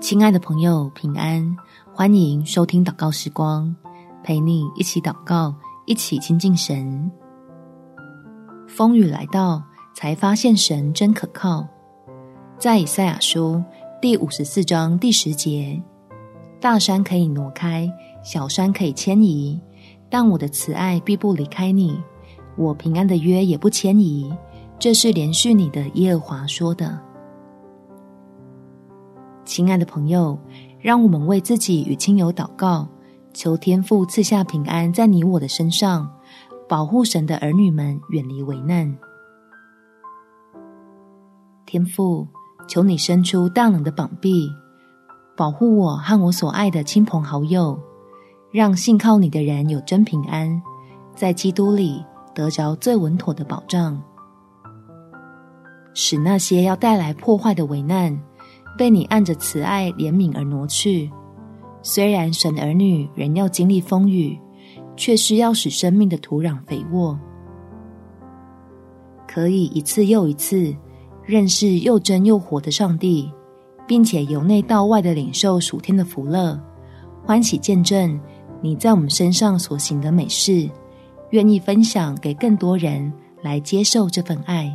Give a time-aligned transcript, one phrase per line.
[0.00, 1.56] 亲爱的朋友，平安！
[1.92, 3.74] 欢迎收听祷告时光，
[4.22, 5.54] 陪你一起祷告，
[5.86, 7.10] 一起亲近神。
[8.68, 9.62] 风雨来到，
[9.94, 11.66] 才发现神真可靠。
[12.58, 13.62] 在以赛亚书
[14.00, 15.80] 第五十四章第十节，
[16.60, 17.90] 大山可以挪开，
[18.22, 19.58] 小山可以迁移，
[20.10, 21.98] 但我的慈爱必不离开你，
[22.56, 24.30] 我平安的约也不迁移。
[24.78, 27.00] 这是连续你的耶和华说的。
[29.54, 30.36] 亲爱的朋友，
[30.80, 32.88] 让我们为自己与亲友祷告，
[33.32, 36.10] 求天父赐下平安在你我的身上，
[36.68, 38.92] 保护神的儿女们远离危难。
[41.66, 42.26] 天父，
[42.66, 44.50] 求你伸出大能的膀臂，
[45.36, 47.78] 保护我和我所爱的亲朋好友，
[48.50, 50.60] 让信靠你的人有真平安，
[51.14, 54.02] 在基督里得着最稳妥的保障，
[55.94, 58.20] 使那些要带来破坏的危难，
[58.76, 61.10] 被你按着慈爱怜悯而挪去。
[61.82, 64.38] 虽然神儿女仍要经历风雨，
[64.96, 67.18] 却是要使生命的土壤肥沃，
[69.28, 70.74] 可以一次又一次
[71.24, 73.30] 认识又真又活的上帝，
[73.86, 76.58] 并且由内到外的领受属天的福乐，
[77.22, 78.18] 欢喜见证
[78.62, 80.68] 你在我们身上所行的美事，
[81.30, 84.74] 愿意分享给更多人来接受这份爱。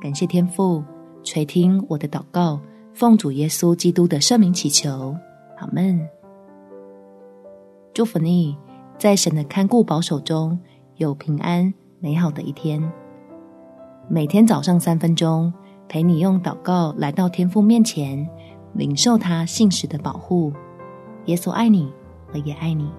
[0.00, 0.82] 感谢天父。
[1.24, 2.60] 垂听我的祷告，
[2.92, 5.16] 奉主耶稣基督的圣名祈求，
[5.56, 6.06] 阿门。
[7.94, 8.56] 祝福你，
[8.98, 10.58] 在神的看顾保守中
[10.96, 12.92] 有平安美好的一天。
[14.06, 15.50] 每天早上三分钟，
[15.88, 18.28] 陪你用祷告来到天父面前，
[18.74, 20.52] 领受他信实的保护。
[21.24, 21.90] 耶稣爱你，
[22.32, 22.90] 我也爱你。